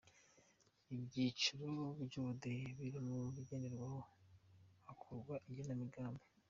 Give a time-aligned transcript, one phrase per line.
[0.95, 1.67] Ibyiciro
[2.05, 3.99] by’ubudehe biri mu bigenderwaho
[4.85, 6.23] hakorwa igenamigambi.